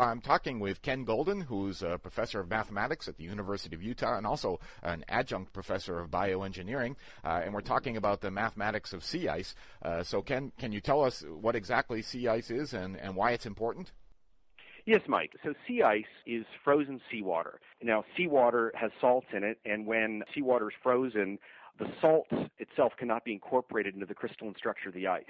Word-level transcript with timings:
I'm 0.00 0.20
talking 0.20 0.60
with 0.60 0.80
Ken 0.80 1.02
Golden, 1.02 1.40
who's 1.40 1.82
a 1.82 1.98
professor 1.98 2.38
of 2.38 2.48
mathematics 2.48 3.08
at 3.08 3.16
the 3.16 3.24
University 3.24 3.74
of 3.74 3.82
Utah 3.82 4.16
and 4.16 4.24
also 4.24 4.60
an 4.80 5.04
adjunct 5.08 5.52
professor 5.52 5.98
of 5.98 6.08
bioengineering. 6.08 6.94
Uh, 7.24 7.40
and 7.44 7.52
we're 7.52 7.62
talking 7.62 7.96
about 7.96 8.20
the 8.20 8.30
mathematics 8.30 8.92
of 8.92 9.02
sea 9.02 9.26
ice. 9.26 9.56
Uh, 9.82 10.04
so, 10.04 10.22
Ken, 10.22 10.52
can 10.56 10.70
you 10.70 10.80
tell 10.80 11.02
us 11.02 11.24
what 11.28 11.56
exactly 11.56 12.00
sea 12.00 12.28
ice 12.28 12.48
is 12.48 12.74
and, 12.74 12.96
and 12.96 13.16
why 13.16 13.32
it's 13.32 13.44
important? 13.44 13.90
Yes, 14.86 15.00
Mike. 15.08 15.32
So 15.42 15.52
sea 15.66 15.82
ice 15.82 16.04
is 16.28 16.44
frozen 16.62 17.00
seawater. 17.10 17.58
Now, 17.82 18.04
seawater 18.16 18.70
has 18.76 18.92
salts 19.00 19.26
in 19.36 19.42
it, 19.42 19.58
and 19.64 19.84
when 19.84 20.22
seawater 20.32 20.68
is 20.68 20.76
frozen, 20.80 21.40
the 21.80 21.86
salt 22.00 22.28
itself 22.60 22.92
cannot 22.96 23.24
be 23.24 23.32
incorporated 23.32 23.94
into 23.94 24.06
the 24.06 24.14
crystalline 24.14 24.54
structure 24.56 24.90
of 24.90 24.94
the 24.94 25.08
ice. 25.08 25.24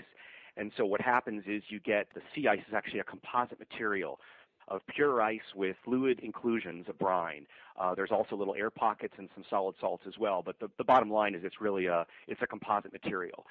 And 0.58 0.72
so 0.76 0.84
what 0.84 1.00
happens 1.00 1.44
is 1.46 1.62
you 1.68 1.80
get 1.80 2.08
the 2.14 2.20
sea 2.34 2.48
ice 2.48 2.60
is 2.68 2.74
actually 2.74 2.98
a 2.98 3.04
composite 3.04 3.60
material 3.60 4.18
of 4.68 4.80
pure 4.94 5.20
ice 5.20 5.40
with 5.54 5.76
fluid 5.84 6.20
inclusions 6.22 6.86
of 6.88 6.98
brine. 6.98 7.46
Uh, 7.78 7.94
there's 7.94 8.10
also 8.10 8.36
little 8.36 8.54
air 8.54 8.70
pockets 8.70 9.14
and 9.18 9.28
some 9.34 9.44
solid 9.48 9.74
salts 9.80 10.04
as 10.06 10.14
well. 10.18 10.42
But 10.44 10.58
the, 10.60 10.68
the 10.78 10.84
bottom 10.84 11.10
line 11.10 11.34
is 11.34 11.42
it's 11.44 11.60
really 11.60 11.86
a 11.86 12.06
it's 12.26 12.42
a 12.42 12.46
composite 12.46 12.92
material. 12.92 13.46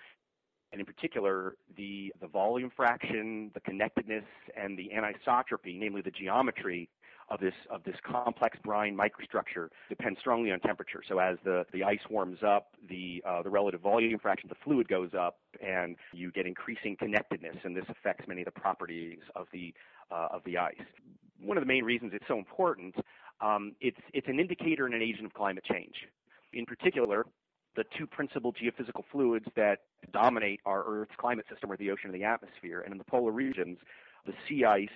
And 0.72 0.82
in 0.82 0.86
particular, 0.86 1.56
the, 1.78 2.14
the 2.20 2.28
volume 2.28 2.72
fraction, 2.76 3.52
the 3.54 3.62
connectedness, 3.62 4.26
and 4.62 4.78
the 4.78 4.92
anisotropy, 4.94 5.80
namely 5.80 6.02
the 6.02 6.12
geometry 6.12 6.90
of 7.30 7.40
this 7.40 7.54
of 7.70 7.84
this 7.84 7.96
complex 8.10 8.58
brine 8.64 8.98
microstructure 8.98 9.70
depends 9.90 10.20
strongly 10.20 10.52
on 10.52 10.60
temperature. 10.60 11.02
So 11.08 11.20
as 11.20 11.38
the, 11.44 11.66
the 11.74 11.84
ice 11.84 12.00
warms 12.10 12.40
up, 12.46 12.70
the 12.90 13.22
uh, 13.28 13.42
the 13.44 13.50
relative 13.50 13.82
volume 13.82 14.18
fraction 14.20 14.50
of 14.50 14.58
the 14.58 14.64
fluid 14.64 14.88
goes 14.88 15.12
up, 15.18 15.38
and 15.62 15.96
you 16.14 16.32
get 16.32 16.46
increasing 16.46 16.96
connectedness, 16.98 17.58
and 17.64 17.76
this 17.76 17.86
affects 17.90 18.28
many 18.28 18.42
of 18.42 18.46
the 18.46 18.60
properties 18.60 19.20
of 19.36 19.48
the 19.52 19.74
uh, 20.12 20.30
of 20.32 20.42
the 20.46 20.58
ice. 20.58 20.76
One 21.42 21.58
of 21.58 21.62
the 21.62 21.68
main 21.68 21.84
reasons 21.84 22.14
it's 22.14 22.28
so 22.28 22.38
important, 22.38 22.96
um, 23.42 23.76
it's 23.82 24.00
it's 24.14 24.28
an 24.28 24.40
indicator 24.40 24.86
and 24.86 24.96
an 24.96 25.02
agent 25.02 25.26
of 25.26 25.34
climate 25.34 25.66
change. 25.66 25.96
In 26.54 26.66
particular, 26.66 27.26
the 27.76 27.84
two 27.98 28.08
principal 28.08 28.54
geophysical 28.54 29.04
fluids 29.12 29.46
that 29.56 29.80
dominate 30.12 30.62
our 30.66 30.84
Earth's 30.88 31.16
climate 31.18 31.46
system 31.50 31.72
are 31.72 31.78
the 31.78 31.92
ocean 31.92 32.10
and 32.10 32.16
the 32.16 32.24
atmosphere. 32.24 32.82
And 32.82 32.92
in 32.94 32.98
the 32.98 33.04
polar 33.04 33.32
regions, 33.32 33.78
the 34.26 34.34
sea 34.48 34.66
ice 34.66 34.88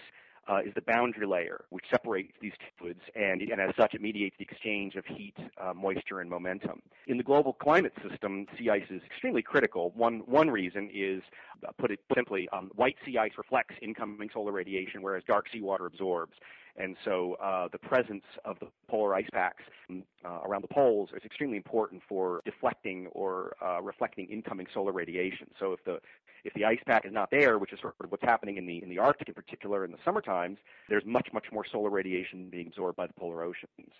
uh, 0.47 0.59
is 0.65 0.73
the 0.73 0.81
boundary 0.81 1.25
layer 1.25 1.65
which 1.69 1.85
separates 1.89 2.33
these 2.41 2.53
two 2.59 2.65
fluids, 2.77 3.01
and, 3.15 3.41
and 3.41 3.61
as 3.61 3.75
such, 3.77 3.93
it 3.93 4.01
mediates 4.01 4.35
the 4.37 4.43
exchange 4.43 4.95
of 4.95 5.05
heat, 5.05 5.35
uh, 5.59 5.73
moisture, 5.73 6.19
and 6.19 6.29
momentum. 6.29 6.81
In 7.07 7.17
the 7.17 7.23
global 7.23 7.53
climate 7.53 7.93
system, 8.07 8.47
sea 8.57 8.69
ice 8.69 8.83
is 8.89 9.01
extremely 9.05 9.41
critical. 9.41 9.91
One 9.95 10.19
one 10.25 10.49
reason 10.49 10.89
is, 10.93 11.21
uh, 11.67 11.71
put 11.77 11.91
it 11.91 11.99
simply, 12.15 12.49
um, 12.49 12.71
white 12.75 12.95
sea 13.05 13.17
ice 13.17 13.33
reflects 13.37 13.75
incoming 13.81 14.29
solar 14.33 14.51
radiation, 14.51 15.01
whereas 15.01 15.23
dark 15.27 15.45
seawater 15.51 15.85
absorbs. 15.85 16.33
And 16.77 16.95
so 17.03 17.35
uh, 17.41 17.67
the 17.71 17.77
presence 17.77 18.23
of 18.45 18.57
the 18.59 18.67
polar 18.89 19.13
ice 19.15 19.27
packs 19.33 19.63
uh, 19.89 20.39
around 20.45 20.63
the 20.63 20.73
poles 20.73 21.09
is 21.15 21.23
extremely 21.25 21.57
important 21.57 22.01
for 22.07 22.41
deflecting 22.45 23.07
or 23.07 23.55
uh, 23.61 23.81
reflecting 23.81 24.27
incoming 24.27 24.67
solar 24.73 24.91
radiation. 24.91 25.47
So 25.59 25.73
if 25.73 25.83
the 25.83 25.99
if 26.43 26.53
the 26.53 26.65
ice 26.65 26.79
pack 26.87 27.05
is 27.05 27.13
not 27.13 27.29
there, 27.29 27.59
which 27.59 27.71
is 27.71 27.79
sort 27.79 27.95
of 28.03 28.11
what's 28.11 28.23
happening 28.23 28.57
in 28.57 28.65
the 28.65 28.81
in 28.81 28.89
the 28.89 28.99
Arctic 28.99 29.27
in 29.27 29.33
particular 29.33 29.85
in 29.85 29.91
the 29.91 29.97
summer 30.03 30.21
times, 30.21 30.57
there's 30.89 31.05
much 31.05 31.29
much 31.33 31.45
more 31.51 31.65
solar 31.69 31.89
radiation 31.89 32.49
being 32.49 32.67
absorbed 32.67 32.95
by 32.95 33.07
the 33.07 33.13
polar 33.13 33.43
oceans. 33.43 33.91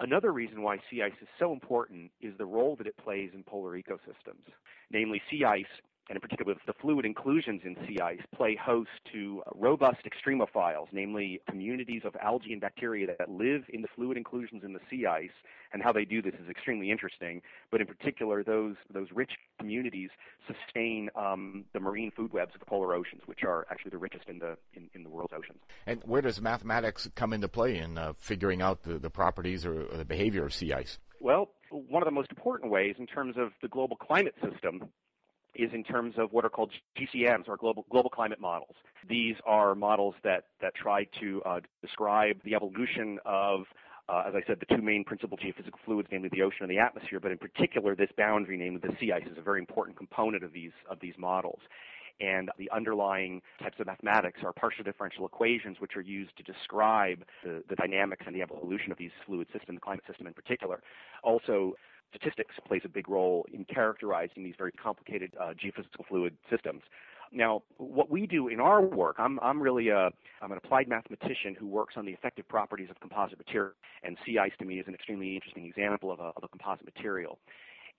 Another 0.00 0.32
reason 0.32 0.62
why 0.62 0.78
sea 0.90 1.02
ice 1.02 1.12
is 1.20 1.28
so 1.38 1.52
important 1.52 2.12
is 2.20 2.32
the 2.38 2.46
role 2.46 2.76
that 2.76 2.86
it 2.86 2.96
plays 2.96 3.30
in 3.34 3.42
polar 3.42 3.76
ecosystems. 3.76 4.46
Namely, 4.90 5.20
sea 5.30 5.44
ice 5.44 5.64
and 6.08 6.16
in 6.16 6.20
particular 6.20 6.54
the 6.66 6.72
fluid 6.72 7.04
inclusions 7.04 7.62
in 7.64 7.76
sea 7.86 7.98
ice, 8.00 8.20
play 8.34 8.56
host 8.56 8.90
to 9.12 9.42
robust 9.54 10.00
extremophiles, 10.04 10.86
namely 10.92 11.40
communities 11.48 12.02
of 12.04 12.16
algae 12.22 12.52
and 12.52 12.60
bacteria 12.60 13.06
that 13.18 13.30
live 13.30 13.64
in 13.68 13.82
the 13.82 13.88
fluid 13.94 14.16
inclusions 14.16 14.64
in 14.64 14.72
the 14.72 14.80
sea 14.90 15.06
ice, 15.06 15.30
and 15.72 15.82
how 15.82 15.92
they 15.92 16.04
do 16.04 16.22
this 16.22 16.34
is 16.42 16.48
extremely 16.48 16.90
interesting. 16.90 17.42
But 17.70 17.80
in 17.80 17.86
particular, 17.86 18.42
those 18.42 18.76
those 18.92 19.08
rich 19.12 19.32
communities 19.58 20.10
sustain 20.46 21.10
um, 21.14 21.64
the 21.72 21.80
marine 21.80 22.10
food 22.10 22.32
webs 22.32 22.54
of 22.54 22.60
the 22.60 22.66
polar 22.66 22.94
oceans, 22.94 23.22
which 23.26 23.44
are 23.44 23.66
actually 23.70 23.90
the 23.90 23.98
richest 23.98 24.28
in 24.28 24.38
the 24.38 24.56
in, 24.74 24.88
in 24.94 25.02
the 25.02 25.10
world's 25.10 25.32
oceans. 25.32 25.58
And 25.86 26.02
where 26.04 26.22
does 26.22 26.40
mathematics 26.40 27.08
come 27.14 27.32
into 27.32 27.48
play 27.48 27.78
in 27.78 27.98
uh, 27.98 28.14
figuring 28.18 28.62
out 28.62 28.82
the, 28.82 28.98
the 28.98 29.10
properties 29.10 29.66
or, 29.66 29.82
or 29.82 29.96
the 29.96 30.04
behavior 30.04 30.44
of 30.44 30.54
sea 30.54 30.72
ice? 30.72 30.98
Well, 31.20 31.50
one 31.70 32.02
of 32.02 32.06
the 32.06 32.12
most 32.12 32.30
important 32.30 32.70
ways 32.70 32.94
in 32.98 33.06
terms 33.06 33.36
of 33.36 33.50
the 33.60 33.68
global 33.68 33.96
climate 33.96 34.34
system 34.42 34.88
is 35.58 35.70
in 35.74 35.82
terms 35.82 36.14
of 36.16 36.32
what 36.32 36.44
are 36.44 36.48
called 36.48 36.70
GCMs 36.96 37.48
or 37.48 37.56
global 37.56 37.84
global 37.90 38.08
climate 38.08 38.40
models. 38.40 38.76
These 39.08 39.36
are 39.44 39.74
models 39.74 40.14
that 40.24 40.44
that 40.62 40.74
try 40.74 41.04
to 41.20 41.42
uh, 41.44 41.60
describe 41.82 42.36
the 42.44 42.54
evolution 42.54 43.18
of 43.26 43.64
uh, 44.08 44.22
as 44.26 44.34
I 44.34 44.42
said, 44.46 44.58
the 44.58 44.74
two 44.74 44.80
main 44.80 45.04
principal 45.04 45.36
geophysical 45.36 45.78
fluids, 45.84 46.08
namely 46.10 46.30
the 46.32 46.40
ocean 46.40 46.62
and 46.62 46.70
the 46.70 46.78
atmosphere, 46.78 47.20
but 47.20 47.30
in 47.30 47.36
particular, 47.36 47.94
this 47.94 48.08
boundary, 48.16 48.56
namely 48.56 48.80
the 48.82 48.96
sea 48.98 49.12
ice, 49.12 49.26
is 49.30 49.36
a 49.36 49.42
very 49.42 49.60
important 49.60 49.98
component 49.98 50.42
of 50.42 50.52
these 50.52 50.72
of 50.88 50.98
these 51.00 51.14
models. 51.18 51.60
And 52.20 52.50
the 52.58 52.70
underlying 52.70 53.42
types 53.62 53.78
of 53.78 53.86
mathematics 53.86 54.40
are 54.42 54.52
partial 54.52 54.82
differential 54.82 55.24
equations, 55.26 55.76
which 55.78 55.94
are 55.96 56.00
used 56.00 56.36
to 56.38 56.42
describe 56.42 57.22
the, 57.44 57.62
the 57.68 57.76
dynamics 57.76 58.24
and 58.26 58.34
the 58.34 58.42
evolution 58.42 58.90
of 58.90 58.98
these 58.98 59.12
fluid 59.24 59.46
systems, 59.52 59.76
the 59.76 59.80
climate 59.80 60.04
system 60.06 60.26
in 60.26 60.32
particular. 60.32 60.82
Also, 61.22 61.74
statistics 62.10 62.54
plays 62.66 62.82
a 62.84 62.88
big 62.88 63.08
role 63.08 63.46
in 63.52 63.64
characterizing 63.64 64.44
these 64.44 64.54
very 64.56 64.72
complicated 64.72 65.32
uh, 65.40 65.52
geophysical 65.54 66.06
fluid 66.08 66.36
systems. 66.50 66.82
Now, 67.30 67.62
what 67.76 68.10
we 68.10 68.26
do 68.26 68.48
in 68.48 68.58
our 68.58 68.80
work, 68.80 69.16
I'm, 69.18 69.38
I'm 69.40 69.60
really 69.60 69.88
a, 69.88 70.10
I'm 70.40 70.50
an 70.50 70.58
applied 70.58 70.88
mathematician 70.88 71.54
who 71.58 71.66
works 71.66 71.94
on 71.96 72.06
the 72.06 72.12
effective 72.12 72.48
properties 72.48 72.88
of 72.90 72.98
composite 73.00 73.38
material, 73.38 73.74
and 74.02 74.16
sea 74.24 74.38
ice 74.38 74.52
to 74.60 74.64
me 74.64 74.78
is 74.78 74.86
an 74.88 74.94
extremely 74.94 75.34
interesting 75.34 75.66
example 75.66 76.10
of 76.10 76.20
a, 76.20 76.32
of 76.36 76.42
a 76.42 76.48
composite 76.48 76.86
material. 76.86 77.38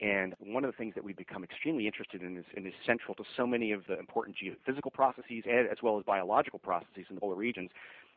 And 0.01 0.33
one 0.39 0.63
of 0.63 0.71
the 0.71 0.77
things 0.77 0.95
that 0.95 1.03
we've 1.03 1.17
become 1.17 1.43
extremely 1.43 1.85
interested 1.85 2.21
in 2.21 2.37
is, 2.37 2.45
and 2.55 2.65
is 2.65 2.73
central 2.85 3.15
to 3.15 3.23
so 3.35 3.45
many 3.45 3.71
of 3.71 3.85
the 3.87 3.99
important 3.99 4.37
geophysical 4.37 4.93
processes 4.93 5.43
as 5.47 5.77
well 5.83 5.97
as 5.97 6.05
biological 6.05 6.59
processes 6.59 7.05
in 7.09 7.15
the 7.15 7.21
polar 7.21 7.35
regions 7.35 7.69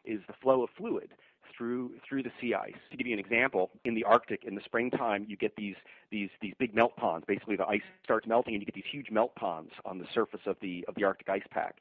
is 0.04 0.21
the 0.26 0.34
flow 0.41 0.62
of 0.62 0.71
fluid 0.76 1.10
through 1.56 1.92
through 2.09 2.22
the 2.22 2.31
sea 2.41 2.54
ice. 2.54 2.75
To 2.91 2.97
give 2.97 3.06
you 3.06 3.12
an 3.12 3.19
example, 3.19 3.71
in 3.84 3.94
the 3.94 4.04
Arctic 4.04 4.44
in 4.44 4.54
the 4.54 4.60
springtime, 4.65 5.26
you 5.28 5.37
get 5.37 5.56
these 5.56 5.76
these 6.10 6.31
these 6.41 6.54
big 6.59 6.75
melt 6.75 6.97
ponds. 6.97 7.25
Basically, 7.26 7.56
the 7.56 7.66
ice 7.66 7.82
starts 8.04 8.26
melting, 8.26 8.54
and 8.54 8.62
you 8.62 8.66
get 8.66 8.75
these 8.75 8.91
huge 8.91 9.10
melt 9.10 9.34
ponds 9.34 9.72
on 9.84 9.98
the 9.98 10.06
surface 10.15 10.41
of 10.47 10.56
the 10.60 10.84
of 10.88 10.94
the 10.94 11.04
Arctic 11.04 11.28
ice 11.28 11.42
pack. 11.50 11.76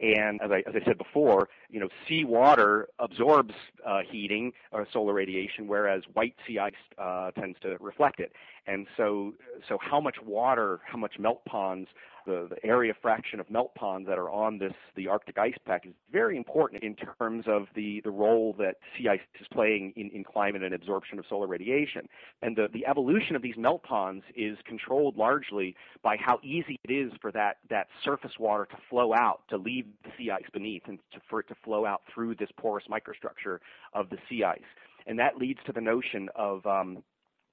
And 0.00 0.40
as 0.42 0.50
I, 0.50 0.58
as 0.66 0.74
I 0.74 0.84
said 0.84 0.96
before, 0.96 1.48
you 1.68 1.78
know, 1.78 1.88
seawater 2.08 2.88
absorbs 2.98 3.54
uh, 3.86 4.00
heating 4.10 4.52
or 4.72 4.86
solar 4.92 5.12
radiation, 5.12 5.68
whereas 5.68 6.02
white 6.14 6.34
sea 6.46 6.58
ice 6.58 6.72
uh, 6.98 7.30
tends 7.32 7.58
to 7.60 7.76
reflect 7.80 8.18
it. 8.18 8.32
And 8.66 8.86
so, 8.96 9.34
so 9.68 9.78
how 9.80 10.00
much 10.00 10.16
water, 10.24 10.80
how 10.86 10.96
much 10.96 11.18
melt 11.18 11.44
ponds 11.44 11.88
the, 12.26 12.48
the 12.50 12.66
area 12.66 12.92
fraction 13.00 13.40
of 13.40 13.50
melt 13.50 13.74
ponds 13.74 14.08
that 14.08 14.18
are 14.18 14.30
on 14.30 14.58
this 14.58 14.72
the 14.96 15.08
Arctic 15.08 15.38
ice 15.38 15.54
pack 15.66 15.86
is 15.86 15.92
very 16.12 16.36
important 16.36 16.82
in 16.82 16.94
terms 16.94 17.44
of 17.46 17.66
the, 17.74 18.00
the 18.04 18.10
role 18.10 18.54
that 18.58 18.76
sea 18.96 19.08
ice 19.08 19.20
is 19.40 19.46
playing 19.52 19.92
in, 19.96 20.10
in 20.10 20.24
climate 20.24 20.62
and 20.62 20.74
absorption 20.74 21.18
of 21.18 21.24
solar 21.28 21.46
radiation. 21.46 22.08
And 22.42 22.56
the, 22.56 22.68
the 22.72 22.86
evolution 22.86 23.36
of 23.36 23.42
these 23.42 23.56
melt 23.56 23.82
ponds 23.82 24.24
is 24.36 24.58
controlled 24.66 25.16
largely 25.16 25.76
by 26.02 26.16
how 26.16 26.38
easy 26.42 26.78
it 26.84 26.92
is 26.92 27.12
for 27.20 27.32
that, 27.32 27.58
that 27.68 27.88
surface 28.04 28.32
water 28.38 28.66
to 28.70 28.76
flow 28.88 29.14
out, 29.14 29.42
to 29.50 29.56
leave 29.56 29.86
the 30.04 30.10
sea 30.18 30.30
ice 30.30 30.44
beneath, 30.52 30.82
and 30.86 30.98
to, 31.12 31.20
for 31.28 31.40
it 31.40 31.48
to 31.48 31.54
flow 31.64 31.86
out 31.86 32.02
through 32.12 32.34
this 32.34 32.50
porous 32.58 32.84
microstructure 32.90 33.58
of 33.94 34.10
the 34.10 34.18
sea 34.28 34.44
ice. 34.44 34.60
And 35.06 35.18
that 35.18 35.36
leads 35.36 35.60
to 35.66 35.72
the 35.72 35.80
notion 35.80 36.28
of 36.36 36.64
um, 36.66 37.02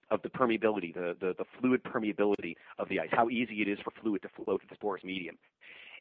of 0.09 0.21
the 0.21 0.29
permeability, 0.29 0.93
the, 0.93 1.15
the, 1.19 1.33
the, 1.37 1.45
fluid 1.59 1.83
permeability 1.83 2.55
of 2.79 2.87
the 2.89 2.99
ice, 2.99 3.09
how 3.11 3.29
easy 3.29 3.61
it 3.61 3.67
is 3.67 3.79
for 3.83 3.91
fluid 4.01 4.21
to 4.21 4.29
flow 4.29 4.57
through 4.57 4.69
this 4.69 4.77
porous 4.79 5.03
medium. 5.03 5.37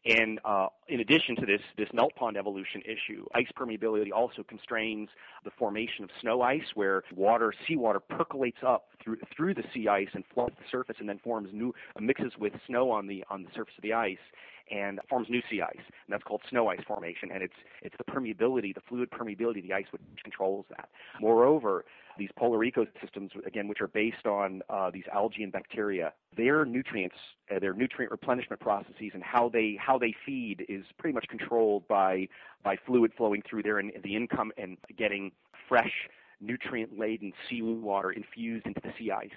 And 0.05 0.39
uh, 0.45 0.69
in 0.89 1.01
addition 1.01 1.35
to 1.37 1.47
this, 1.47 1.61
this 1.77 1.89
melt 1.93 2.15
pond 2.15 2.37
evolution 2.37 2.83
issue, 2.83 3.27
ice 3.35 3.49
permeability 3.59 4.13
also 4.15 4.45
constrains 4.45 5.09
the 5.45 5.51
formation 5.59 6.05
of 6.05 6.11
snow 6.21 6.43
ice, 6.43 6.63
where 6.75 7.03
water, 7.15 7.53
seawater 7.67 7.99
percolates 7.99 8.59
up 8.65 8.87
through 9.07 9.19
through 9.35 9.55
the 9.55 9.63
sea 9.73 9.89
ice 9.89 10.09
and 10.13 10.25
floods 10.35 10.55
the 10.59 10.65
surface, 10.71 10.97
and 10.99 11.09
then 11.09 11.19
forms 11.23 11.49
new 11.53 11.73
mixes 11.99 12.33
with 12.39 12.53
snow 12.67 12.91
on 12.91 13.07
the 13.07 13.25
on 13.31 13.45
the 13.45 13.49
surface 13.55 13.75
of 13.79 13.83
the 13.83 13.95
ice, 13.95 14.19
and 14.71 15.01
forms 15.09 15.29
new 15.31 15.41
sea 15.49 15.63
ice, 15.63 15.77
and 15.77 16.11
that's 16.11 16.25
called 16.25 16.43
snow 16.51 16.69
ice 16.69 16.81
formation. 16.87 17.31
And 17.33 17.43
it's 17.43 17.55
it's 17.83 17.95
the 17.97 18.05
permeability, 18.05 18.75
the 18.75 18.83
fluid 18.89 19.11
permeability 19.11 19.59
of 19.59 19.65
the 19.65 19.73
ice, 19.73 19.87
which 19.91 20.03
controls 20.23 20.67
that. 20.71 20.89
Moreover, 21.21 21.85
these 22.19 22.31
polar 22.37 22.59
ecosystems, 22.59 23.31
again, 23.47 23.69
which 23.69 23.81
are 23.81 23.89
based 23.89 24.27
on 24.27 24.63
uh, 24.69 24.91
these 24.91 25.05
algae 25.13 25.45
and 25.45 25.53
bacteria, 25.53 26.13
their 26.37 26.65
nutrients, 26.65 27.17
uh, 27.55 27.59
their 27.59 27.75
nutrient 27.75 28.11
replenishment 28.11 28.61
processes, 28.61 29.13
and 29.15 29.23
how 29.23 29.49
they 29.49 29.79
how 29.81 29.99
they 29.99 30.15
feed 30.25 30.67
is 30.69 30.85
pretty 30.99 31.15
much 31.15 31.29
controlled 31.29 31.87
by 31.87 32.29
by 32.65 32.77
fluid 32.87 33.13
flowing 33.17 33.43
through 33.49 33.63
there 33.63 33.79
and 33.79 33.93
the 34.03 34.17
income 34.17 34.51
and 34.59 34.77
getting 34.97 35.31
fresh 35.69 36.09
nutrient 36.41 36.99
laden 36.99 37.33
seawater 37.49 38.11
infused 38.11 38.67
into 38.67 38.81
the 38.81 38.93
sea 38.99 39.11
ice 39.11 39.31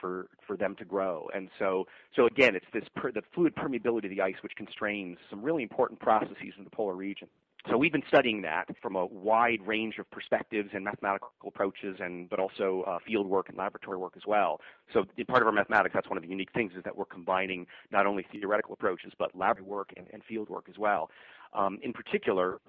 for 0.00 0.26
for 0.46 0.56
them 0.56 0.74
to 0.76 0.84
grow. 0.84 1.28
And 1.34 1.48
so 1.58 1.86
so 2.14 2.26
again, 2.26 2.54
it's 2.54 2.66
this 2.72 2.84
per, 2.94 3.12
the 3.12 3.22
fluid 3.34 3.54
permeability 3.54 4.04
of 4.04 4.10
the 4.10 4.20
ice 4.20 4.36
which 4.42 4.54
constrains 4.56 5.18
some 5.30 5.42
really 5.42 5.62
important 5.62 6.00
processes 6.00 6.54
in 6.58 6.64
the 6.64 6.70
polar 6.70 6.94
region. 6.94 7.28
So 7.70 7.78
we've 7.78 7.92
been 7.92 8.02
studying 8.08 8.42
that 8.42 8.66
from 8.82 8.94
a 8.94 9.06
wide 9.06 9.66
range 9.66 9.94
of 9.98 10.10
perspectives 10.10 10.70
and 10.74 10.84
mathematical 10.84 11.30
approaches, 11.46 11.96
and 11.98 12.28
but 12.28 12.38
also 12.38 12.84
uh, 12.86 12.98
field 13.06 13.26
work 13.26 13.48
and 13.48 13.56
laboratory 13.56 13.96
work 13.96 14.12
as 14.16 14.26
well. 14.26 14.60
So 14.92 15.04
in 15.16 15.24
part 15.24 15.40
of 15.40 15.46
our 15.46 15.52
mathematics, 15.52 15.94
that's 15.94 16.08
one 16.10 16.18
of 16.18 16.22
the 16.22 16.28
unique 16.28 16.52
things 16.52 16.72
is 16.76 16.84
that 16.84 16.94
we're 16.94 17.06
combining 17.06 17.66
not 17.90 18.04
only 18.06 18.26
theoretical 18.30 18.74
approaches 18.74 19.12
but 19.18 19.34
laboratory 19.34 19.70
work 19.70 19.92
and, 19.96 20.06
and 20.12 20.22
field 20.24 20.50
work 20.50 20.66
as 20.68 20.76
well. 20.76 21.10
Um, 21.54 21.78
in 21.82 21.94
particular, 21.94 22.60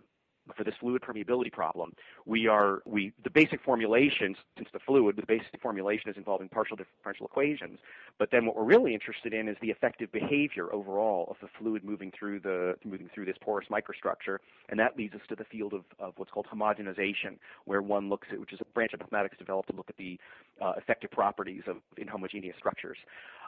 for 0.56 0.64
this 0.64 0.76
fluid 0.80 1.02
permeability 1.02 1.52
problem, 1.52 1.94
we 2.26 2.48
are 2.48 2.82
we 2.86 3.14
the 3.24 3.30
basic 3.30 3.62
formulation 3.64 4.36
since 4.58 4.70
the 4.72 4.80
fluid 4.80 5.16
the 5.16 5.26
basic 5.26 5.60
formulation 5.62 6.10
is 6.10 6.18
involving 6.18 6.50
partial 6.50 6.78
differential 6.78 7.26
equations. 7.26 7.80
But 8.20 8.30
then 8.32 8.46
what 8.46 8.56
we're 8.56 8.64
really 8.64 8.94
interested 8.94 9.34
in 9.34 9.48
is 9.48 9.58
the 9.62 9.70
effective 9.70 10.12
behavior 10.12 10.72
overall 10.74 11.28
of 11.30 11.38
the 11.42 11.48
fluid 11.60 11.84
moving 11.84 12.12
through 12.18 12.42
the 12.42 12.76
moving 12.84 13.10
through 13.14 13.26
this 13.26 13.38
porous 13.42 13.68
microstructure, 13.70 14.38
and 14.70 14.80
that 14.80 14.98
leads 14.98 15.16
us 15.16 15.22
to 15.30 15.36
the 15.36 15.46
field 15.46 15.74
of, 15.74 15.84
of 16.00 16.14
what's 16.18 16.32
called 16.32 16.48
homogenization, 16.54 17.38
where 17.66 17.82
one 17.82 18.10
looks 18.10 18.28
at 18.32 18.40
which 18.40 18.54
is 18.54 18.60
a 18.62 18.66
branch 18.74 18.94
of 18.94 19.00
mathematics 19.00 19.38
developed 19.38 19.70
to 19.70 19.76
look 19.76 19.90
at 19.90 19.98
the 19.98 20.20
uh, 20.62 20.74
effective 20.78 21.12
properties 21.12 21.64
of 21.68 21.78
inhomogeneous 21.98 22.56
structures. 22.58 22.98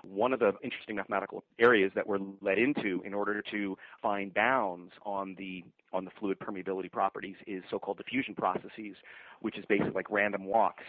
One 0.04 0.34
of 0.34 0.40
the 0.40 0.54
interesting 0.64 0.96
mathematical 0.96 1.44
areas 1.60 1.92
that 1.96 2.08
we're 2.08 2.20
led 2.42 2.58
into 2.58 3.02
in 3.06 3.14
order 3.14 3.42
to 3.52 3.78
find 4.02 4.34
bounds 4.34 4.94
on 5.04 5.36
the 5.38 5.64
on 5.94 6.04
the 6.04 6.12
fluid 6.20 6.38
permeability 6.40 6.92
properties 6.92 7.36
is 7.48 7.64
so-called 7.72 7.98
diffusion 7.98 8.36
processes, 8.36 8.98
which 9.42 9.58
is 9.58 9.66
basically 9.66 9.94
like 9.94 10.12
random 10.12 10.44
walks 10.44 10.84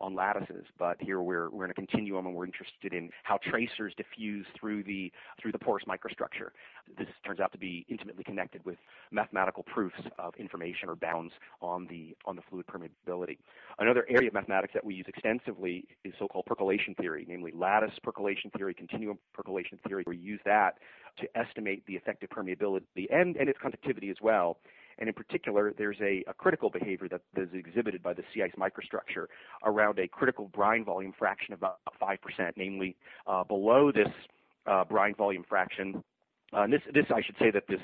on 0.00 0.14
lattices. 0.14 0.64
But 0.78 0.96
here 1.00 1.20
we're 1.22 1.50
we're 1.50 1.64
in 1.64 1.70
a 1.70 1.74
continuum, 1.74 2.26
and 2.26 2.34
we're 2.34 2.46
interested 2.46 2.92
in 2.92 3.10
how 3.22 3.38
tracers 3.38 3.92
diffuse 3.96 4.46
through 4.58 4.84
the 4.84 5.12
through 5.40 5.52
the 5.52 5.58
porous 5.58 5.84
microstructure. 5.84 6.50
This 6.98 7.08
turns 7.24 7.40
out 7.40 7.52
to 7.52 7.58
be 7.58 7.86
intimately 7.88 8.24
connected 8.24 8.64
with 8.64 8.78
mathematical 9.10 9.62
proofs 9.62 10.00
of 10.18 10.34
information 10.36 10.88
or 10.88 10.96
bounds 10.96 11.32
on 11.60 11.86
the 11.88 12.16
on 12.24 12.36
the 12.36 12.42
fluid 12.48 12.66
permeability. 12.66 13.38
Another 13.78 14.06
area 14.08 14.28
of 14.28 14.34
mathematics 14.34 14.74
that 14.74 14.84
we 14.84 14.94
use 14.94 15.06
extensively 15.08 15.86
is 16.04 16.12
so-called 16.18 16.46
percolation 16.46 16.94
theory, 16.94 17.24
namely 17.28 17.52
lattice 17.54 17.92
percolation 18.02 18.50
theory, 18.50 18.74
continuum 18.74 19.18
percolation 19.32 19.78
theory. 19.86 20.04
We 20.06 20.16
use 20.16 20.40
that 20.44 20.78
to 21.18 21.28
estimate 21.36 21.84
the 21.86 21.94
effective 21.94 22.30
permeability 22.30 23.06
and, 23.10 23.36
and 23.36 23.48
its 23.48 23.58
conductivity 23.58 24.10
as 24.10 24.16
well. 24.22 24.58
And 25.02 25.08
in 25.08 25.14
particular, 25.14 25.74
there's 25.76 25.96
a, 26.00 26.22
a 26.28 26.32
critical 26.32 26.70
behavior 26.70 27.08
that 27.08 27.22
is 27.36 27.48
exhibited 27.54 28.04
by 28.04 28.12
the 28.12 28.22
sea 28.32 28.44
ice 28.44 28.52
microstructure 28.56 29.26
around 29.64 29.98
a 29.98 30.06
critical 30.06 30.46
brine 30.54 30.84
volume 30.84 31.12
fraction 31.18 31.52
of 31.52 31.58
about 31.58 31.80
5%, 32.00 32.52
namely 32.56 32.94
uh, 33.26 33.42
below 33.42 33.90
this 33.90 34.06
uh, 34.68 34.84
brine 34.84 35.16
volume 35.16 35.44
fraction. 35.48 36.04
Uh, 36.52 36.60
and 36.60 36.72
this, 36.72 36.82
this, 36.94 37.06
I 37.12 37.20
should 37.20 37.34
say 37.40 37.50
that 37.50 37.64
this, 37.66 37.80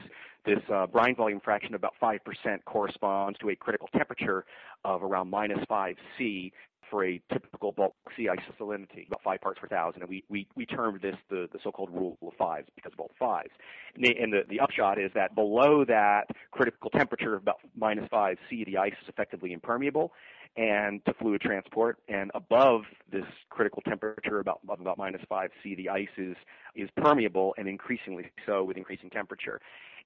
this 0.46 0.60
uh, 0.72 0.86
brine 0.86 1.16
volume 1.16 1.40
fraction 1.40 1.74
of 1.74 1.80
about 1.80 1.94
5% 2.00 2.20
corresponds 2.66 3.36
to 3.40 3.50
a 3.50 3.56
critical 3.56 3.88
temperature 3.96 4.44
of 4.84 5.02
around 5.02 5.28
minus 5.28 5.58
5 5.68 5.96
C, 6.16 6.52
for 6.90 7.04
a 7.04 7.20
typical 7.32 7.72
bulk 7.72 7.94
sea 8.16 8.28
ice 8.28 8.38
salinity, 8.60 9.06
about 9.06 9.22
five 9.22 9.40
parts 9.40 9.60
per 9.60 9.68
thousand, 9.68 10.02
and 10.02 10.08
we, 10.08 10.24
we, 10.28 10.46
we 10.56 10.66
termed 10.66 11.00
this 11.02 11.16
the, 11.30 11.48
the 11.52 11.58
so-called 11.62 11.90
rule 11.90 12.16
of 12.22 12.32
fives 12.38 12.68
because 12.74 12.92
of 12.92 13.00
all 13.00 13.08
the 13.08 13.18
fives. 13.18 13.50
And, 13.94 14.04
the, 14.04 14.16
and 14.20 14.32
the, 14.32 14.40
the 14.48 14.60
upshot 14.60 14.98
is 14.98 15.10
that 15.14 15.34
below 15.34 15.84
that 15.86 16.24
critical 16.50 16.90
temperature 16.90 17.34
of 17.34 17.42
about 17.42 17.58
minus 17.76 18.08
five 18.10 18.36
C, 18.48 18.64
the 18.64 18.76
ice 18.76 18.94
is 19.02 19.08
effectively 19.08 19.52
impermeable 19.52 20.12
and 20.56 21.04
to 21.04 21.14
fluid 21.14 21.40
transport, 21.40 21.98
and 22.08 22.30
above 22.34 22.82
this 23.12 23.24
critical 23.50 23.82
temperature 23.82 24.40
about, 24.40 24.60
about 24.68 24.98
minus 24.98 25.20
five 25.28 25.50
C, 25.62 25.74
the 25.74 25.88
ice 25.88 26.08
is, 26.16 26.36
is 26.74 26.88
permeable 26.96 27.54
and 27.58 27.68
increasingly 27.68 28.30
so 28.46 28.64
with 28.64 28.76
increasing 28.76 29.10
temperature. 29.10 29.60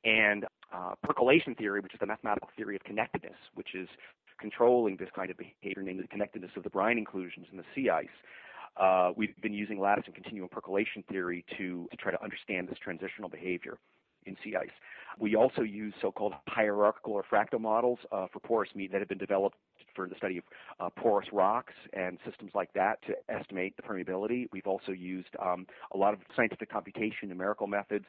And 0.04 0.44
uh, 0.74 0.94
percolation 1.02 1.54
theory, 1.54 1.80
which 1.80 1.94
is 1.94 2.00
the 2.00 2.06
mathematical 2.06 2.50
theory 2.56 2.74
of 2.74 2.82
connectedness, 2.82 3.36
which 3.54 3.74
is 3.74 3.88
controlling 4.42 4.96
this 4.96 5.08
kind 5.14 5.30
of 5.30 5.36
behavior, 5.38 5.82
namely 5.82 6.02
the 6.02 6.08
connectedness 6.08 6.50
of 6.56 6.64
the 6.64 6.70
brine 6.70 6.98
inclusions 6.98 7.46
in 7.50 7.56
the 7.56 7.64
sea 7.74 7.88
ice. 7.88 8.18
Uh, 8.76 9.12
we've 9.16 9.40
been 9.40 9.54
using 9.54 9.78
lattice 9.80 10.04
and 10.06 10.14
continuum 10.14 10.48
percolation 10.48 11.02
theory 11.10 11.44
to, 11.56 11.88
to 11.90 11.96
try 11.96 12.10
to 12.10 12.22
understand 12.22 12.68
this 12.68 12.78
transitional 12.78 13.28
behavior 13.28 13.78
in 14.26 14.36
sea 14.42 14.54
ice. 14.56 14.76
We 15.18 15.36
also 15.36 15.62
use 15.62 15.94
so-called 16.00 16.34
hierarchical 16.48 17.12
or 17.12 17.24
fractal 17.30 17.60
models 17.60 17.98
uh, 18.10 18.26
for 18.32 18.40
porous 18.40 18.70
media 18.74 18.92
that 18.92 19.00
have 19.00 19.08
been 19.08 19.18
developed 19.18 19.56
for 19.94 20.08
the 20.08 20.14
study 20.16 20.38
of 20.38 20.44
uh, 20.80 20.88
porous 20.96 21.28
rocks 21.32 21.74
and 21.92 22.18
systems 22.24 22.50
like 22.54 22.72
that 22.72 22.98
to 23.06 23.14
estimate 23.28 23.76
the 23.76 23.82
permeability. 23.82 24.48
We've 24.52 24.66
also 24.66 24.92
used 24.92 25.28
um, 25.38 25.66
a 25.92 25.98
lot 25.98 26.14
of 26.14 26.20
scientific 26.34 26.70
computation, 26.70 27.28
numerical 27.28 27.66
methods 27.66 28.06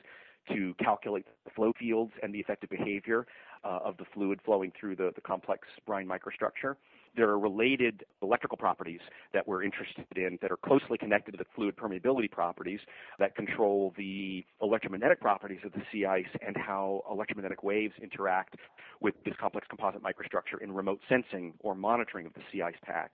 to 0.49 0.73
calculate 0.83 1.25
the 1.45 1.51
flow 1.51 1.73
fields 1.79 2.11
and 2.21 2.33
the 2.33 2.39
effective 2.39 2.69
behavior 2.69 3.25
uh, 3.63 3.79
of 3.83 3.97
the 3.97 4.05
fluid 4.13 4.39
flowing 4.43 4.71
through 4.77 4.95
the, 4.95 5.11
the 5.15 5.21
complex 5.21 5.67
brine 5.85 6.07
microstructure. 6.07 6.75
There 7.15 7.29
are 7.29 7.37
related 7.37 8.03
electrical 8.21 8.57
properties 8.57 8.99
that 9.33 9.47
we're 9.47 9.63
interested 9.63 10.05
in 10.15 10.39
that 10.41 10.51
are 10.51 10.57
closely 10.57 10.97
connected 10.97 11.33
to 11.33 11.37
the 11.37 11.45
fluid 11.55 11.75
permeability 11.75 12.29
properties 12.29 12.79
that 13.19 13.35
control 13.35 13.93
the 13.97 14.43
electromagnetic 14.61 15.21
properties 15.21 15.59
of 15.63 15.73
the 15.73 15.81
sea 15.91 16.05
ice 16.05 16.25
and 16.45 16.57
how 16.57 17.03
electromagnetic 17.09 17.61
waves 17.63 17.93
interact 18.01 18.55
with 18.99 19.13
this 19.25 19.35
complex 19.39 19.67
composite 19.69 20.01
microstructure 20.01 20.61
in 20.61 20.71
remote 20.71 20.99
sensing 21.07 21.53
or 21.59 21.75
monitoring 21.75 22.25
of 22.25 22.33
the 22.33 22.41
sea 22.51 22.63
ice 22.63 22.73
pack. 22.83 23.11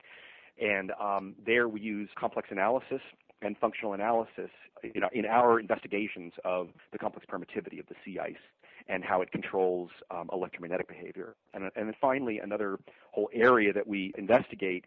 And 0.60 0.92
um, 1.00 1.34
there 1.44 1.68
we 1.68 1.80
use 1.80 2.08
complex 2.18 2.48
analysis 2.50 3.00
and 3.42 3.56
functional 3.58 3.94
analysis 3.94 4.50
you 4.82 5.00
know, 5.00 5.08
in 5.12 5.26
our 5.26 5.60
investigations 5.60 6.32
of 6.44 6.68
the 6.92 6.98
complex 6.98 7.26
permittivity 7.30 7.78
of 7.78 7.86
the 7.86 7.94
sea 8.04 8.18
ice 8.18 8.34
and 8.88 9.04
how 9.04 9.20
it 9.22 9.30
controls 9.30 9.90
um, 10.10 10.28
electromagnetic 10.32 10.88
behavior. 10.88 11.34
And, 11.54 11.64
and 11.76 11.88
then 11.88 11.94
finally, 12.00 12.38
another 12.38 12.78
whole 13.12 13.28
area 13.32 13.72
that 13.72 13.86
we 13.86 14.12
investigate 14.16 14.84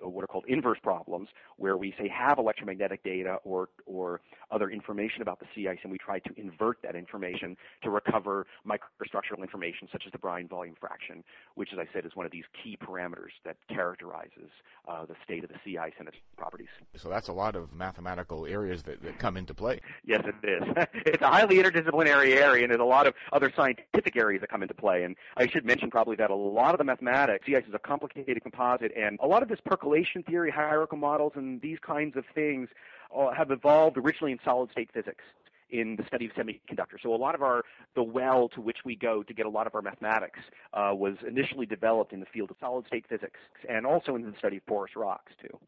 what 0.00 0.24
are 0.24 0.26
called 0.26 0.44
inverse 0.48 0.78
problems, 0.82 1.28
where 1.56 1.76
we 1.76 1.94
say 1.98 2.08
have 2.08 2.38
electromagnetic 2.38 3.02
data 3.04 3.38
or 3.44 3.68
or 3.86 4.20
other 4.50 4.70
information 4.70 5.22
about 5.22 5.40
the 5.40 5.46
sea 5.54 5.68
ice, 5.68 5.78
and 5.82 5.90
we 5.90 5.98
try 5.98 6.18
to 6.18 6.30
invert 6.36 6.78
that 6.82 6.94
information 6.94 7.56
to 7.82 7.90
recover 7.90 8.46
microstructural 8.66 9.40
information 9.40 9.88
such 9.90 10.04
as 10.06 10.12
the 10.12 10.18
brine 10.18 10.46
volume 10.46 10.76
fraction, 10.78 11.24
which, 11.54 11.70
as 11.72 11.78
I 11.78 11.86
said, 11.92 12.04
is 12.04 12.14
one 12.14 12.26
of 12.26 12.32
these 12.32 12.44
key 12.62 12.76
parameters 12.76 13.32
that 13.44 13.56
characterizes 13.68 14.50
uh, 14.88 15.06
the 15.06 15.14
state 15.24 15.44
of 15.44 15.50
the 15.50 15.56
sea 15.64 15.78
ice 15.78 15.92
and 15.98 16.08
its 16.08 16.16
properties. 16.36 16.68
So 16.96 17.08
that's 17.08 17.28
a 17.28 17.32
lot 17.32 17.56
of 17.56 17.72
mathematical 17.72 18.46
areas 18.46 18.82
that, 18.84 19.02
that 19.02 19.18
come 19.18 19.36
into 19.36 19.54
play. 19.54 19.80
Yes, 20.04 20.22
it 20.24 20.46
is. 20.46 20.62
it's 21.06 21.22
a 21.22 21.28
highly 21.28 21.56
interdisciplinary 21.56 22.36
area, 22.36 22.64
and 22.64 22.70
there's 22.70 22.80
a 22.80 22.84
lot 22.84 23.06
of 23.06 23.14
other 23.32 23.52
scientific 23.54 24.16
areas 24.16 24.40
that 24.40 24.50
come 24.50 24.62
into 24.62 24.74
play. 24.74 25.04
And 25.04 25.16
I 25.36 25.46
should 25.46 25.64
mention 25.64 25.90
probably 25.90 26.16
that 26.16 26.30
a 26.30 26.34
lot 26.34 26.74
of 26.74 26.78
the 26.78 26.84
mathematics, 26.84 27.46
sea 27.46 27.56
ice 27.56 27.64
is 27.66 27.74
a 27.74 27.78
complicated 27.78 28.42
composite, 28.42 28.92
and 28.96 29.18
a 29.22 29.26
lot 29.26 29.42
of 29.42 29.48
this 29.48 29.60
percolation 29.72 30.22
theory, 30.22 30.50
hierarchical 30.50 30.98
models, 30.98 31.32
and 31.34 31.58
these 31.62 31.78
kinds 31.78 32.14
of 32.14 32.24
things 32.34 32.68
uh, 33.16 33.30
have 33.32 33.50
evolved 33.50 33.96
originally 33.96 34.30
in 34.30 34.38
solid 34.44 34.70
state 34.70 34.90
physics 34.92 35.24
in 35.70 35.96
the 35.96 36.04
study 36.06 36.26
of 36.26 36.32
semiconductors. 36.32 37.00
So 37.02 37.14
a 37.14 37.16
lot 37.16 37.34
of 37.34 37.40
our 37.40 37.64
the 37.94 38.02
well 38.02 38.50
to 38.50 38.60
which 38.60 38.78
we 38.84 38.94
go 38.94 39.22
to 39.22 39.32
get 39.32 39.46
a 39.46 39.48
lot 39.48 39.66
of 39.66 39.74
our 39.74 39.80
mathematics 39.80 40.40
uh, 40.74 40.92
was 40.94 41.14
initially 41.26 41.64
developed 41.64 42.12
in 42.12 42.20
the 42.20 42.26
field 42.26 42.50
of 42.50 42.58
solid 42.60 42.86
state 42.86 43.06
physics 43.08 43.40
and 43.66 43.86
also 43.86 44.14
in 44.14 44.30
the 44.30 44.36
study 44.38 44.58
of 44.58 44.66
porous 44.66 44.94
rocks 44.94 45.32
too. 45.40 45.58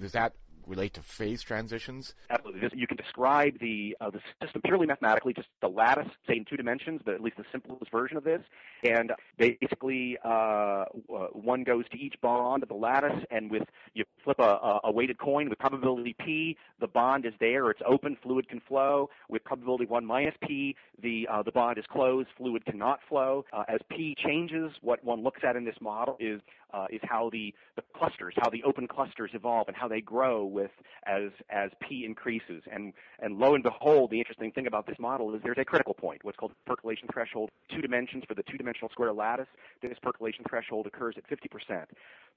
Does 0.00 0.10
that 0.10 0.32
relate 0.66 0.94
to 0.94 1.02
phase 1.02 1.42
transitions? 1.42 2.14
Absolutely. 2.30 2.70
You 2.74 2.86
can 2.86 2.96
describe 2.96 3.58
the 3.60 3.96
uh, 4.00 4.10
the 4.10 4.20
system 4.42 4.62
purely 4.62 4.86
mathematically, 4.86 5.32
just 5.32 5.48
the 5.60 5.68
lattice, 5.68 6.08
say 6.26 6.36
in 6.36 6.44
two 6.44 6.56
dimensions, 6.56 7.00
but 7.04 7.14
at 7.14 7.20
least 7.20 7.36
the 7.36 7.44
simplest 7.52 7.90
version 7.90 8.16
of 8.16 8.24
this. 8.24 8.40
And 8.84 9.12
basically, 9.38 10.18
uh, 10.24 10.28
uh, 10.28 10.84
one 11.32 11.64
goes 11.64 11.88
to 11.90 11.98
each 11.98 12.14
bond 12.20 12.62
of 12.62 12.68
the 12.68 12.74
lattice, 12.74 13.24
and 13.30 13.50
with 13.50 13.64
you 13.94 14.04
flip 14.24 14.38
a, 14.38 14.80
a 14.84 14.92
weighted 14.92 15.18
coin 15.18 15.48
with 15.48 15.58
probability 15.58 16.14
p, 16.18 16.56
the 16.80 16.86
bond 16.86 17.26
is 17.26 17.34
there, 17.40 17.70
it's 17.70 17.82
open, 17.86 18.16
fluid 18.22 18.48
can 18.48 18.60
flow. 18.60 19.10
With 19.28 19.44
probability 19.44 19.86
one 19.86 20.04
minus 20.04 20.34
p, 20.46 20.76
the 21.02 21.28
uh, 21.30 21.42
the 21.42 21.52
bond 21.52 21.78
is 21.78 21.84
closed, 21.90 22.28
fluid 22.36 22.64
cannot 22.64 23.00
flow. 23.08 23.44
Uh, 23.52 23.64
as 23.68 23.80
p 23.90 24.14
changes, 24.22 24.72
what 24.80 25.02
one 25.04 25.22
looks 25.22 25.40
at 25.46 25.56
in 25.56 25.64
this 25.64 25.76
model 25.80 26.16
is 26.20 26.40
uh, 26.72 26.86
is 26.90 27.00
how 27.02 27.30
the, 27.30 27.54
the 27.76 27.82
clusters, 27.96 28.34
how 28.38 28.50
the 28.50 28.62
open 28.64 28.86
clusters 28.86 29.30
evolve 29.34 29.68
and 29.68 29.76
how 29.76 29.88
they 29.88 30.00
grow 30.00 30.44
with 30.44 30.70
as 31.06 31.30
as 31.50 31.70
p 31.80 32.04
increases. 32.04 32.62
And 32.70 32.92
and 33.20 33.38
lo 33.38 33.54
and 33.54 33.62
behold, 33.62 34.10
the 34.10 34.18
interesting 34.18 34.52
thing 34.52 34.66
about 34.66 34.86
this 34.86 34.98
model 34.98 35.34
is 35.34 35.40
there's 35.42 35.58
a 35.58 35.64
critical 35.64 35.94
point, 35.94 36.24
what's 36.24 36.36
called 36.36 36.52
percolation 36.66 37.08
threshold, 37.12 37.50
two 37.74 37.80
dimensions 37.80 38.24
for 38.26 38.34
the 38.34 38.42
two-dimensional 38.42 38.90
square 38.90 39.12
lattice. 39.12 39.48
This 39.80 39.98
percolation 40.02 40.44
threshold 40.48 40.86
occurs 40.86 41.16
at 41.16 41.24
50% 41.28 41.84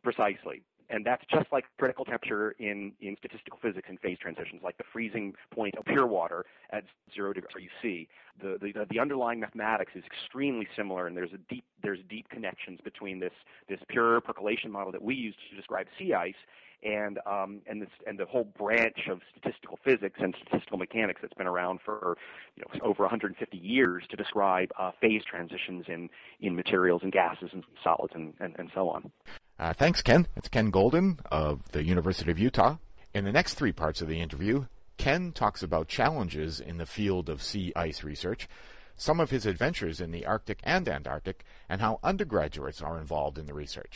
precisely. 0.04 0.62
And 0.90 1.06
that's 1.06 1.24
just 1.32 1.46
like 1.52 1.66
critical 1.78 2.06
temperature 2.06 2.52
in, 2.60 2.92
in 3.02 3.16
statistical 3.18 3.60
physics 3.62 3.88
and 3.90 4.00
phase 4.00 4.18
transitions, 4.20 4.62
like 4.64 4.78
the 4.78 4.84
freezing 4.92 5.34
point 5.54 5.76
of 5.78 5.86
pure 5.86 6.06
water 6.08 6.46
at 6.72 6.84
zero 7.14 7.34
degrees 7.34 7.70
C. 7.82 8.08
The, 8.42 8.58
the, 8.62 8.86
the 8.90 9.00
underlying 9.00 9.40
mathematics 9.40 9.94
is 9.96 10.04
extremely 10.06 10.68
similar, 10.76 11.08
and 11.08 11.16
there's 11.16 11.34
a 11.34 11.40
deep 11.50 11.64
there's 11.82 12.00
deep 12.10 12.30
connections 12.30 12.80
between 12.84 13.20
this 13.20 13.34
this 13.70 13.80
pure 13.90 14.22
percolation 14.22 14.72
model 14.72 14.92
that 14.92 15.02
we 15.02 15.16
use 15.16 15.36
to 15.50 15.56
describe 15.56 15.88
sea 15.98 16.14
ice 16.14 16.34
and 16.84 17.20
um, 17.26 17.62
and 17.68 17.82
this 17.82 17.90
and 18.06 18.18
the 18.20 18.26
whole 18.26 18.46
branch 18.58 19.08
of 19.10 19.22
statistical 19.32 19.80
physics 19.84 20.20
and 20.22 20.36
statistical 20.46 20.78
mechanics 20.78 21.22
that's 21.22 21.34
been 21.34 21.48
around 21.48 21.80
for 21.84 22.18
you 22.56 22.64
know 22.64 22.88
over 22.88 23.04
150 23.04 23.58
years 23.58 24.04
to 24.10 24.16
describe 24.16 24.70
uh, 24.80 24.92
phase 25.02 25.24
transitions 25.30 25.86
in 25.88 26.10
in 26.42 26.56
materials 26.56 27.02
and 27.04 27.12
gases 27.12 27.50
and 27.54 27.64
solids 27.84 28.14
and, 28.16 28.34
and, 28.40 28.56
and 28.58 28.70
so 28.74 28.90
on. 28.90 29.12
Uh, 29.58 29.72
thanks, 29.72 30.02
Ken. 30.02 30.28
It's 30.36 30.50
Ken 30.50 30.70
Golden 30.70 31.18
of 31.32 31.72
the 31.72 31.84
University 31.84 32.30
of 32.30 32.38
Utah. 32.38 32.76
In 33.14 33.24
the 33.24 33.32
next 33.32 33.54
three 33.54 33.72
parts 33.72 34.02
of 34.02 34.10
the 34.10 34.20
interview, 34.20 34.66
Ken 34.98 35.32
talks 35.32 35.64
about 35.64 35.88
challenges 35.88 36.60
in 36.60 36.78
the 36.78 36.86
field 36.86 37.30
of 37.30 37.42
sea 37.42 37.72
ice 37.74 38.04
research, 38.04 38.50
some 38.98 39.22
of 39.22 39.30
his 39.30 39.46
adventures 39.46 40.02
in 40.02 40.12
the 40.12 40.26
Arctic 40.26 40.60
and 40.64 40.90
Antarctic, 40.90 41.46
and 41.70 41.80
how 41.80 42.02
undergraduates 42.04 42.82
are 42.82 43.00
involved 43.00 43.38
in 43.38 43.46
the 43.46 43.54
research. 43.54 43.94